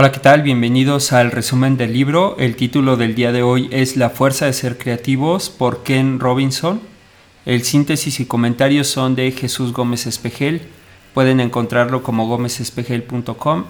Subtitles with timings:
[0.00, 0.42] Hola, ¿qué tal?
[0.42, 2.36] Bienvenidos al resumen del libro.
[2.38, 6.80] El título del día de hoy es La fuerza de ser creativos por Ken Robinson.
[7.44, 10.62] El síntesis y comentarios son de Jesús Gómez Espejel.
[11.14, 13.64] Pueden encontrarlo como gómezespejel.com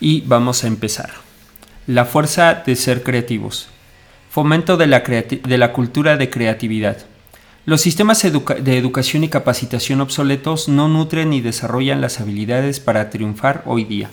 [0.00, 1.10] y vamos a empezar.
[1.86, 3.68] La fuerza de ser creativos.
[4.30, 6.96] Fomento de la, de la cultura de creatividad.
[7.64, 13.62] Los sistemas de educación y capacitación obsoletos no nutren ni desarrollan las habilidades para triunfar
[13.66, 14.10] hoy día.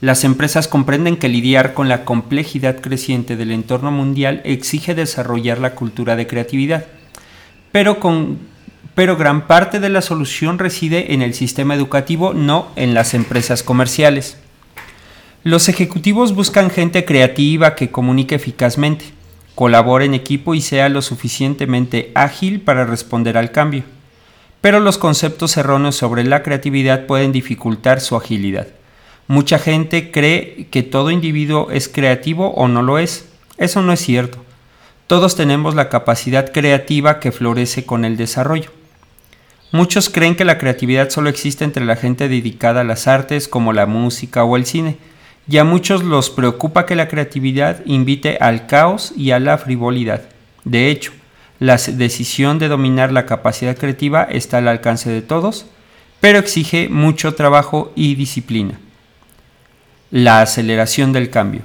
[0.00, 5.74] Las empresas comprenden que lidiar con la complejidad creciente del entorno mundial exige desarrollar la
[5.74, 6.84] cultura de creatividad,
[7.72, 8.38] pero, con,
[8.94, 13.62] pero gran parte de la solución reside en el sistema educativo, no en las empresas
[13.62, 14.36] comerciales.
[15.44, 19.06] Los ejecutivos buscan gente creativa que comunique eficazmente,
[19.54, 23.84] colabore en equipo y sea lo suficientemente ágil para responder al cambio.
[24.60, 28.66] Pero los conceptos erróneos sobre la creatividad pueden dificultar su agilidad.
[29.28, 33.28] Mucha gente cree que todo individuo es creativo o no lo es.
[33.58, 34.38] Eso no es cierto.
[35.08, 38.70] Todos tenemos la capacidad creativa que florece con el desarrollo.
[39.72, 43.72] Muchos creen que la creatividad solo existe entre la gente dedicada a las artes como
[43.72, 44.96] la música o el cine,
[45.48, 50.22] y a muchos los preocupa que la creatividad invite al caos y a la frivolidad.
[50.64, 51.12] De hecho,
[51.58, 55.66] la decisión de dominar la capacidad creativa está al alcance de todos,
[56.20, 58.80] pero exige mucho trabajo y disciplina
[60.10, 61.62] la aceleración del cambio.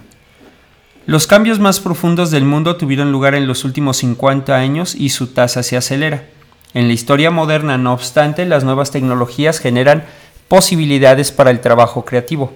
[1.06, 5.28] Los cambios más profundos del mundo tuvieron lugar en los últimos 50 años y su
[5.28, 6.26] tasa se acelera.
[6.74, 10.06] En la historia moderna, no obstante, las nuevas tecnologías generan
[10.48, 12.54] posibilidades para el trabajo creativo.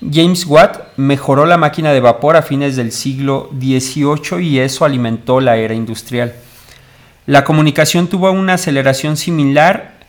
[0.00, 5.40] James Watt mejoró la máquina de vapor a fines del siglo XVIII y eso alimentó
[5.40, 6.34] la era industrial.
[7.26, 9.99] La comunicación tuvo una aceleración similar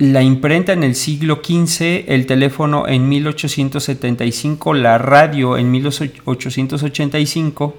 [0.00, 7.76] la imprenta en el siglo XV, el teléfono en 1875, la radio en 1885,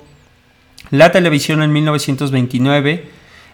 [0.91, 3.05] la televisión en 1929,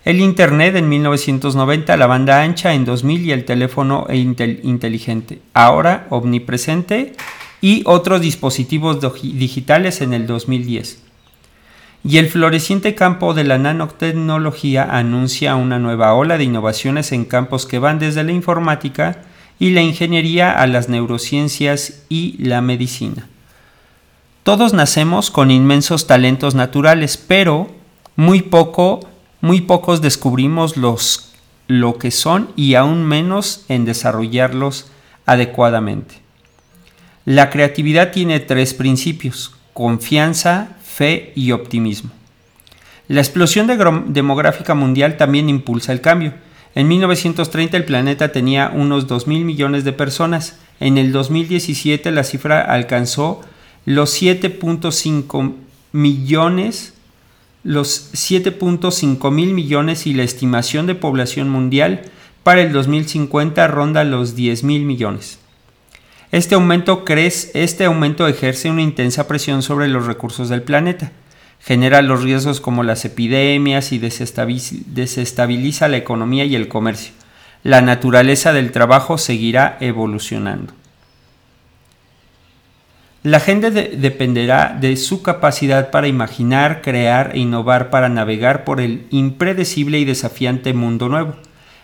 [0.03, 7.13] el Internet en 1990, la banda ancha en 2000 y el teléfono inteligente, ahora omnipresente,
[7.61, 11.06] y otros dispositivos digitales en el 2010
[12.03, 17.65] y el floreciente campo de la nanotecnología anuncia una nueva ola de innovaciones en campos
[17.65, 19.23] que van desde la informática
[19.59, 23.27] y la ingeniería a las neurociencias y la medicina.
[24.43, 27.69] Todos nacemos con inmensos talentos naturales, pero
[28.15, 29.01] muy poco,
[29.41, 31.33] muy pocos descubrimos los
[31.67, 34.89] lo que son y aún menos en desarrollarlos
[35.25, 36.15] adecuadamente.
[37.25, 42.09] La creatividad tiene tres principios: confianza, fe y optimismo.
[43.07, 43.67] La explosión
[44.07, 46.33] demográfica mundial también impulsa el cambio.
[46.73, 50.57] En 1930 el planeta tenía unos 2.000 millones de personas.
[50.79, 53.41] En el 2017 la cifra alcanzó
[53.85, 55.53] los 7.5
[55.91, 56.95] millones,
[57.63, 62.01] los 7.5 mil millones y la estimación de población mundial
[62.41, 65.37] para el 2050 ronda los 10 mil millones.
[66.31, 71.13] Este aumento, crece, este aumento ejerce una intensa presión sobre los recursos del planeta,
[71.61, 77.13] genera los riesgos como las epidemias y desestabiliza la economía y el comercio.
[77.63, 80.73] La naturaleza del trabajo seguirá evolucionando.
[83.23, 89.07] La gente dependerá de su capacidad para imaginar, crear e innovar para navegar por el
[89.11, 91.35] impredecible y desafiante mundo nuevo.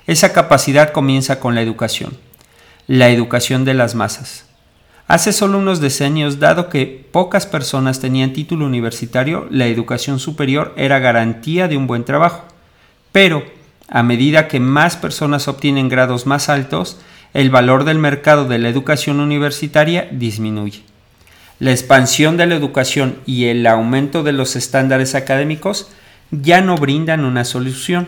[0.06, 2.18] Esa capacidad comienza con la educación
[2.88, 4.46] la educación de las masas.
[5.08, 11.00] Hace solo unos decenios, dado que pocas personas tenían título universitario, la educación superior era
[11.00, 12.46] garantía de un buen trabajo.
[13.12, 13.44] Pero,
[13.90, 17.00] a medida que más personas obtienen grados más altos,
[17.34, 20.84] el valor del mercado de la educación universitaria disminuye.
[21.60, 25.90] La expansión de la educación y el aumento de los estándares académicos
[26.32, 28.08] ya no brindan una solución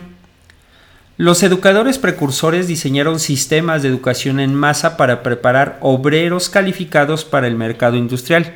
[1.18, 7.56] los educadores precursores diseñaron sistemas de educación en masa para preparar obreros calificados para el
[7.56, 8.56] mercado industrial.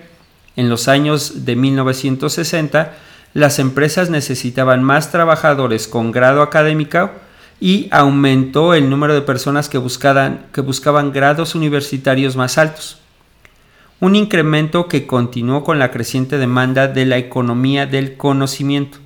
[0.58, 2.94] En los años de 1960,
[3.34, 7.12] las empresas necesitaban más trabajadores con grado académico
[7.62, 13.00] y aumentó el número de personas que buscaban, que buscaban grados universitarios más altos.
[14.02, 18.98] Un incremento que continuó con la creciente demanda de la economía del conocimiento.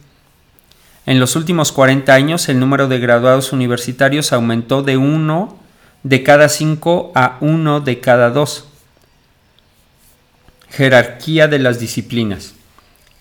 [1.05, 5.59] En los últimos 40 años el número de graduados universitarios aumentó de 1
[6.03, 8.67] de cada 5 a 1 de cada 2.
[10.69, 12.53] Jerarquía de las disciplinas.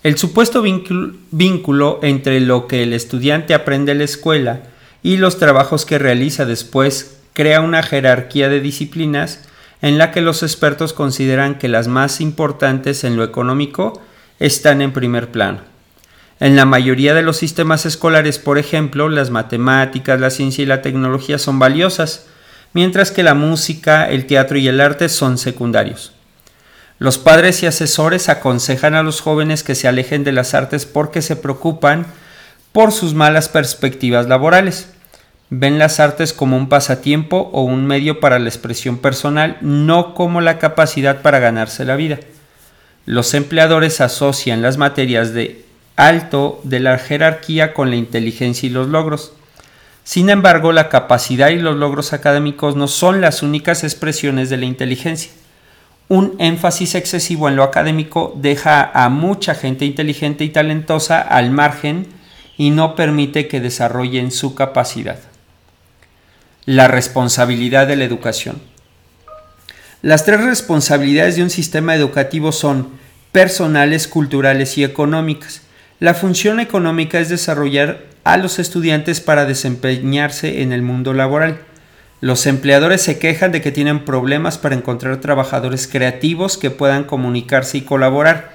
[0.04, 4.62] El supuesto vínculo entre lo que el estudiante aprende en la escuela
[5.02, 9.40] y los trabajos que realiza después crea una jerarquía de disciplinas
[9.80, 14.00] en la que los expertos consideran que las más importantes en lo económico
[14.38, 15.71] están en primer plano.
[16.42, 20.82] En la mayoría de los sistemas escolares, por ejemplo, las matemáticas, la ciencia y la
[20.82, 22.26] tecnología son valiosas,
[22.72, 26.14] mientras que la música, el teatro y el arte son secundarios.
[26.98, 31.22] Los padres y asesores aconsejan a los jóvenes que se alejen de las artes porque
[31.22, 32.06] se preocupan
[32.72, 34.92] por sus malas perspectivas laborales.
[35.48, 40.40] Ven las artes como un pasatiempo o un medio para la expresión personal, no como
[40.40, 42.18] la capacidad para ganarse la vida.
[43.06, 45.61] Los empleadores asocian las materias de
[45.96, 49.32] alto de la jerarquía con la inteligencia y los logros.
[50.04, 54.64] Sin embargo, la capacidad y los logros académicos no son las únicas expresiones de la
[54.64, 55.30] inteligencia.
[56.08, 62.06] Un énfasis excesivo en lo académico deja a mucha gente inteligente y talentosa al margen
[62.56, 65.18] y no permite que desarrollen su capacidad.
[66.66, 68.60] La responsabilidad de la educación.
[70.02, 72.88] Las tres responsabilidades de un sistema educativo son
[73.30, 75.62] personales, culturales y económicas.
[76.02, 81.60] La función económica es desarrollar a los estudiantes para desempeñarse en el mundo laboral.
[82.20, 87.78] Los empleadores se quejan de que tienen problemas para encontrar trabajadores creativos que puedan comunicarse
[87.78, 88.50] y colaborar,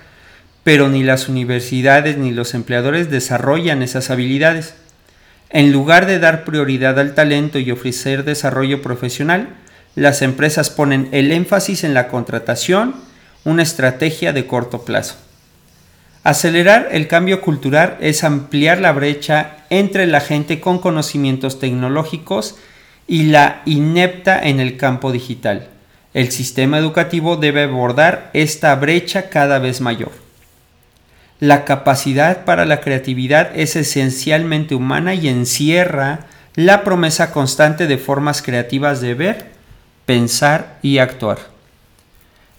[0.66, 4.74] pero ni las universidades ni los empleadores desarrollan esas habilidades.
[5.50, 9.48] En lugar de dar prioridad al talento y ofrecer desarrollo profesional,
[9.96, 12.94] las empresas ponen el énfasis en la contratación,
[13.46, 15.27] una estrategia de corto plazo.
[16.28, 22.58] Acelerar el cambio cultural es ampliar la brecha entre la gente con conocimientos tecnológicos
[23.08, 25.70] y la inepta en el campo digital.
[26.14, 30.12] El sistema educativo debe abordar esta brecha cada vez mayor.
[31.40, 36.26] La capacidad para la creatividad es esencialmente humana y encierra
[36.56, 39.46] la promesa constante de formas creativas de ver,
[40.06, 41.57] pensar y actuar.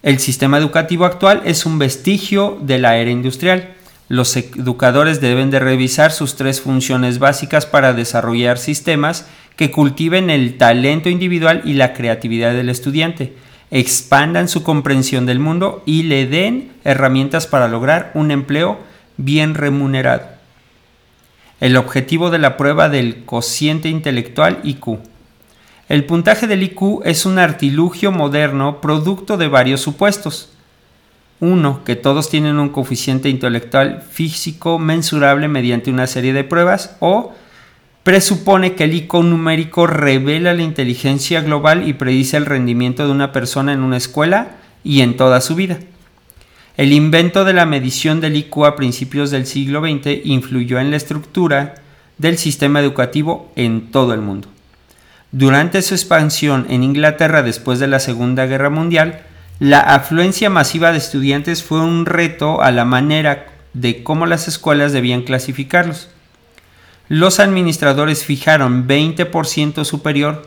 [0.03, 3.75] El sistema educativo actual es un vestigio de la era industrial.
[4.09, 10.57] Los educadores deben de revisar sus tres funciones básicas para desarrollar sistemas que cultiven el
[10.57, 13.35] talento individual y la creatividad del estudiante,
[13.73, 18.79] expandan su comprensión del mundo y le den herramientas para lograr un empleo
[19.17, 20.23] bien remunerado.
[21.59, 25.01] El objetivo de la prueba del cociente intelectual IQ.
[25.89, 30.51] El puntaje del IQ es un artilugio moderno producto de varios supuestos.
[31.41, 37.33] Uno, que todos tienen un coeficiente intelectual físico mensurable mediante una serie de pruebas, o
[38.03, 43.33] presupone que el IQ numérico revela la inteligencia global y predice el rendimiento de una
[43.33, 45.79] persona en una escuela y en toda su vida.
[46.77, 50.99] El invento de la medición del IQ a principios del siglo XX influyó en la
[50.99, 51.77] estructura
[52.19, 54.49] del sistema educativo en todo el mundo.
[55.33, 59.21] Durante su expansión en Inglaterra después de la Segunda Guerra Mundial,
[59.59, 64.93] la afluencia masiva de estudiantes fue un reto a la manera de cómo las escuelas
[64.93, 66.09] debían clasificarlos.
[67.09, 70.47] Los administradores fijaron 20% superior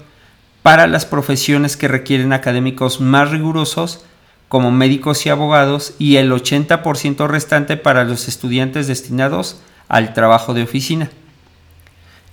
[0.63, 4.03] para las profesiones que requieren académicos más rigurosos,
[4.47, 10.63] como médicos y abogados, y el 80% restante para los estudiantes destinados al trabajo de
[10.63, 11.11] oficina.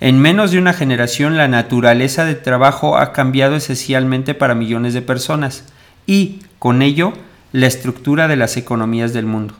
[0.01, 5.03] En menos de una generación la naturaleza de trabajo ha cambiado esencialmente para millones de
[5.03, 5.65] personas
[6.07, 7.15] y, con ello,
[7.51, 9.55] la estructura de las economías del mundo.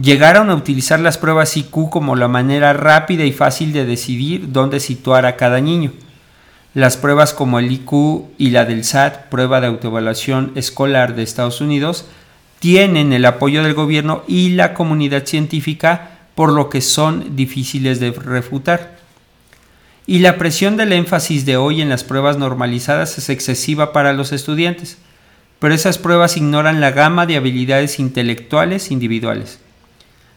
[0.00, 4.78] Llegaron a utilizar las pruebas IQ como la manera rápida y fácil de decidir dónde
[4.78, 5.90] situar a cada niño.
[6.72, 11.60] Las pruebas como el IQ y la del SAT, prueba de autoevaluación escolar de Estados
[11.60, 12.06] Unidos,
[12.60, 18.12] tienen el apoyo del gobierno y la comunidad científica, por lo que son difíciles de
[18.12, 18.97] refutar
[20.08, 24.32] y la presión del énfasis de hoy en las pruebas normalizadas es excesiva para los
[24.32, 24.96] estudiantes,
[25.58, 29.60] pero esas pruebas ignoran la gama de habilidades intelectuales individuales.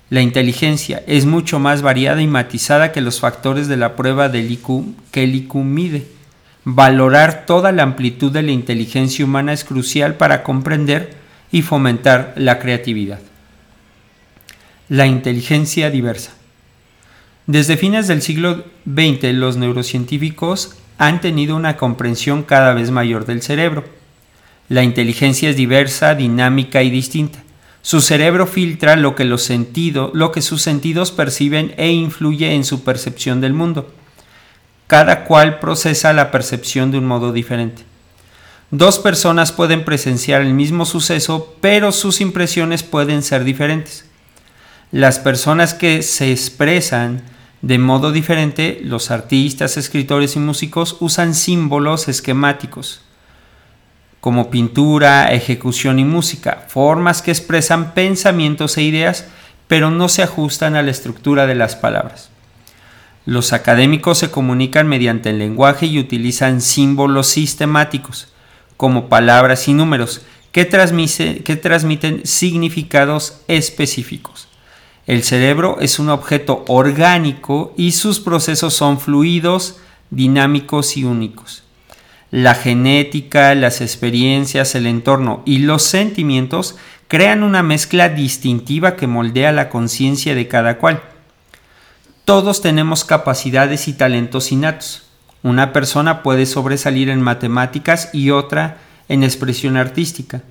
[0.09, 4.51] La inteligencia es mucho más variada y matizada que los factores de la prueba del
[4.51, 6.05] IQ que el IQ mide.
[6.65, 11.13] Valorar toda la amplitud de la inteligencia humana es crucial para comprender
[11.49, 13.21] y fomentar la creatividad.
[14.89, 16.33] La inteligencia diversa.
[17.51, 23.41] Desde fines del siglo XX los neurocientíficos han tenido una comprensión cada vez mayor del
[23.41, 23.84] cerebro.
[24.70, 27.43] La inteligencia es diversa, dinámica y distinta.
[27.81, 29.51] Su cerebro filtra lo que, los
[30.13, 33.93] lo que sus sentidos perciben e influye en su percepción del mundo.
[34.88, 37.84] Cada cual procesa la percepción de un modo diferente.
[38.70, 44.05] Dos personas pueden presenciar el mismo suceso, pero sus impresiones pueden ser diferentes.
[44.93, 47.24] Las personas que se expresan
[47.61, 53.01] de modo diferente, los artistas, escritores y músicos usan símbolos esquemáticos
[54.21, 59.25] como pintura, ejecución y música, formas que expresan pensamientos e ideas,
[59.67, 62.29] pero no se ajustan a la estructura de las palabras.
[63.25, 68.31] Los académicos se comunican mediante el lenguaje y utilizan símbolos sistemáticos,
[68.77, 74.50] como palabras y números, que, transmiten significados específicos.
[75.11, 81.63] El cerebro es un objeto orgánico y sus procesos son fluidos, dinámicos y únicos.
[82.29, 86.77] La genética, las experiencias, el entorno y los sentimientos
[87.09, 91.03] crean una mezcla distintiva que moldea la conciencia de cada cual.
[92.23, 95.09] Todos tenemos capacidades y talentos innatos.
[95.43, 98.77] Una persona puede sobresalir en matemáticas y otra
[99.09, 100.41] en expresión artística,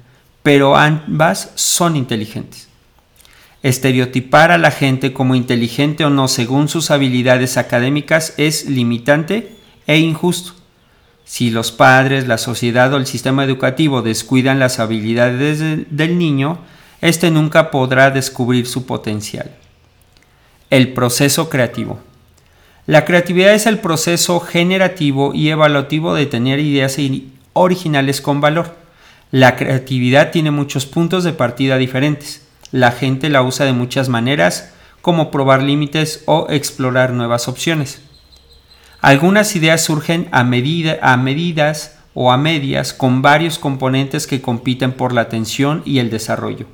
[0.42, 2.69] pero ambas son inteligentes.
[3.62, 9.52] Estereotipar a la gente como inteligente o no según sus habilidades académicas es limitante
[9.86, 10.52] e injusto.
[11.24, 16.58] Si los padres, la sociedad o el sistema educativo descuidan las habilidades del niño,
[17.02, 19.50] éste nunca podrá descubrir su potencial.
[20.70, 22.00] El proceso creativo.
[22.86, 26.96] La creatividad es el proceso generativo y evaluativo de tener ideas
[27.52, 28.74] originales con valor.
[29.30, 32.50] La creatividad tiene muchos puntos de partida diferentes.
[32.72, 34.72] La gente la usa de muchas maneras,
[35.02, 38.02] como probar límites o explorar nuevas opciones.
[39.00, 44.92] Algunas ideas surgen a, medida, a medidas o a medias con varios componentes que compiten
[44.92, 46.66] por la atención y el desarrollo.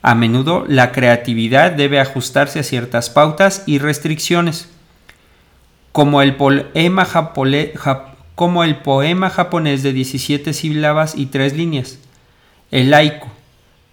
[0.00, 4.70] A menudo la creatividad debe ajustarse a ciertas pautas y restricciones,
[5.92, 7.74] como el poema, japonés
[9.82, 11.98] de 17 sílabas y 3 líneas,
[12.70, 13.28] el laico,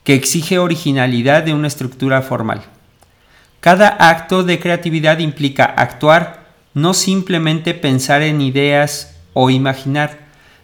[0.04, 2.64] que exige originalidad de una estructura formal.
[3.60, 6.44] Cada acto de creatividad implica actuar,
[6.74, 10.24] no simplemente pensar en ideas o imaginar,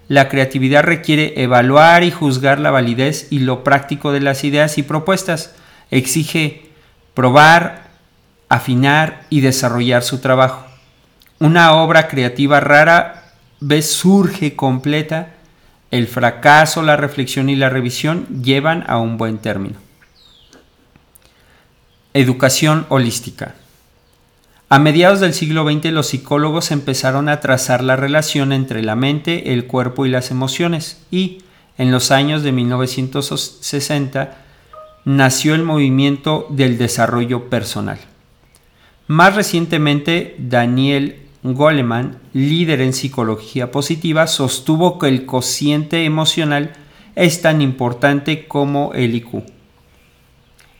[0.10, 4.84] la creatividad requiere evaluar y juzgar la validez y lo práctico de las ideas y
[4.84, 5.53] propuestas.
[5.91, 6.72] Exige
[7.13, 7.89] probar,
[8.50, 10.65] afinar y desarrollar su trabajo.
[11.38, 15.36] Una obra creativa rara vez surge completa.
[15.91, 19.77] El fracaso, la reflexión y la revisión llevan a un buen término.
[22.13, 23.55] Educación holística.
[24.69, 29.53] A mediados del siglo XX los psicólogos empezaron a trazar la relación entre la mente,
[29.53, 31.39] el cuerpo y las emociones y,
[31.79, 34.38] en los años de 1960,
[35.05, 37.98] nació el movimiento del desarrollo personal.
[39.08, 46.74] Más recientemente, Daniel Goleman, líder en psicología positiva, sostuvo que el cociente emocional
[47.15, 49.43] es tan importante como el IQ.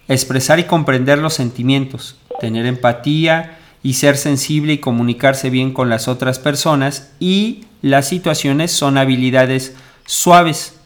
[0.08, 6.08] Expresar y comprender los sentimientos, tener empatía, y ser sensible y comunicarse bien con las
[6.08, 9.76] otras personas y las situaciones son habilidades
[10.06, 10.80] suaves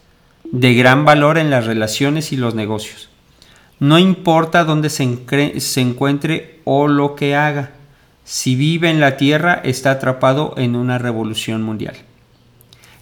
[0.51, 3.09] de gran valor en las relaciones y los negocios.
[3.79, 7.71] No importa dónde se, se encuentre o lo que haga,
[8.25, 11.95] si vive en la Tierra está atrapado en una revolución mundial.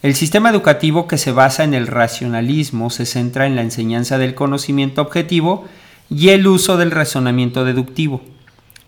[0.01, 4.33] El sistema educativo que se basa en el racionalismo se centra en la enseñanza del
[4.33, 5.65] conocimiento objetivo
[6.09, 8.21] y el uso del razonamiento deductivo.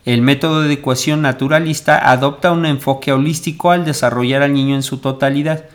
[0.06, 4.98] El método de ecuación naturalista adopta un enfoque holístico al desarrollar al niño en su
[4.98, 5.66] totalidad,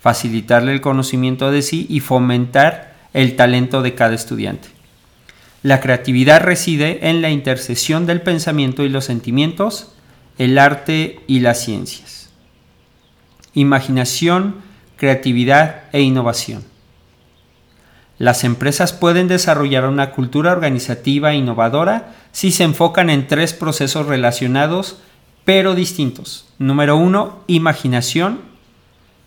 [0.00, 4.68] facilitarle el conocimiento de sí y fomentar el talento de cada estudiante.
[5.62, 9.95] La creatividad reside en la intercesión del pensamiento y los sentimientos,
[10.38, 12.30] el arte y las ciencias.
[13.54, 14.56] Imaginación,
[14.96, 16.64] creatividad e innovación.
[18.18, 24.98] Las empresas pueden desarrollar una cultura organizativa innovadora si se enfocan en tres procesos relacionados
[25.44, 26.48] pero distintos.
[26.58, 28.40] Número uno, imaginación,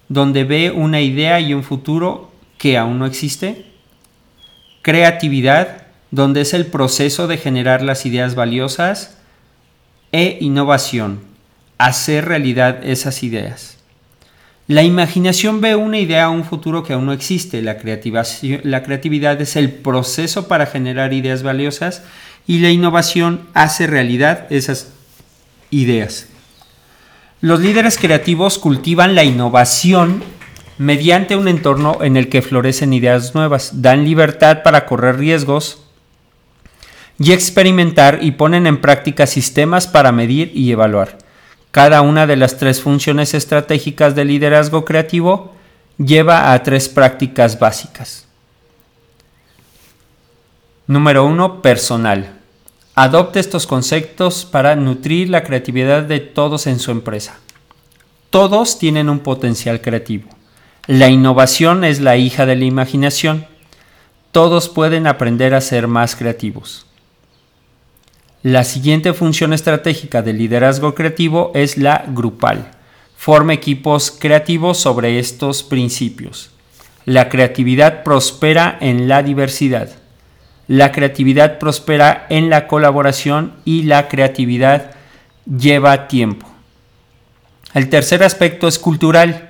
[0.09, 3.67] donde ve una idea y un futuro que aún no existe.
[4.81, 9.18] Creatividad, donde es el proceso de generar las ideas valiosas.
[10.11, 11.21] E innovación,
[11.77, 13.77] hacer realidad esas ideas.
[14.67, 17.61] La imaginación ve una idea o un futuro que aún no existe.
[17.61, 17.77] La,
[18.63, 22.03] la creatividad es el proceso para generar ideas valiosas
[22.45, 24.89] y la innovación hace realidad esas
[25.71, 26.27] ideas.
[27.41, 30.21] Los líderes creativos cultivan la innovación
[30.77, 35.83] mediante un entorno en el que florecen ideas nuevas, dan libertad para correr riesgos
[37.19, 41.17] y experimentar y ponen en práctica sistemas para medir y evaluar.
[41.71, 45.53] Cada una de las tres funciones estratégicas del liderazgo creativo
[45.97, 48.25] lleva a tres prácticas básicas.
[50.87, 51.61] Número 1.
[51.61, 52.39] Personal.
[52.95, 57.37] Adopte estos conceptos para nutrir la creatividad de todos en su empresa.
[58.29, 60.29] Todos tienen un potencial creativo.
[60.87, 63.45] La innovación es la hija de la imaginación.
[64.31, 66.88] Todos pueden aprender a ser más creativos.
[68.41, 72.71] La siguiente función estratégica del liderazgo creativo es la grupal.
[73.17, 76.49] Forma equipos creativos sobre estos principios.
[77.03, 79.89] La creatividad prospera en la diversidad.
[80.67, 84.91] La creatividad prospera en la colaboración y la creatividad
[85.45, 86.47] lleva tiempo.
[87.73, 89.48] El tercer aspecto es cultural.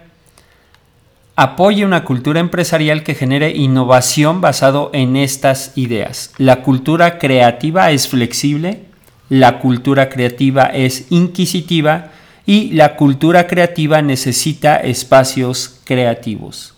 [1.41, 6.33] Apoya una cultura empresarial que genere innovación basado en estas ideas.
[6.37, 8.81] La cultura creativa es flexible,
[9.29, 12.11] la cultura creativa es inquisitiva
[12.45, 16.73] y la cultura creativa necesita espacios creativos.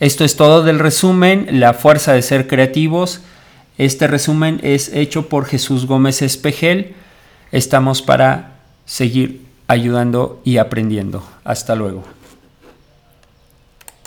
[0.00, 3.20] Esto es todo del resumen, La fuerza de ser creativos.
[3.76, 6.94] Este resumen es hecho por Jesús Gómez Espejel.
[7.52, 11.22] Estamos para seguir ayudando y aprendiendo.
[11.44, 12.23] Hasta luego.